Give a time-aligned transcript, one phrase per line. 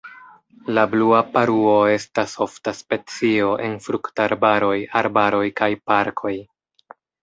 [0.77, 6.39] La blua paruo estas ofta specio en fruktarbaroj, arbaroj kaj parkoj.